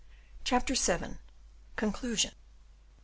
[0.43, 1.19] CHAPTER VIL
[1.75, 2.33] CONCLUSION.